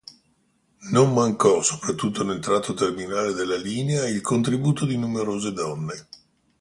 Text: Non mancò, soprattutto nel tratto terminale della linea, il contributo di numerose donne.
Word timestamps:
Non 0.89 1.13
mancò, 1.13 1.61
soprattutto 1.61 2.23
nel 2.23 2.39
tratto 2.39 2.73
terminale 2.73 3.33
della 3.33 3.55
linea, 3.55 4.07
il 4.07 4.21
contributo 4.21 4.87
di 4.87 4.97
numerose 4.97 5.51
donne. 5.53 6.07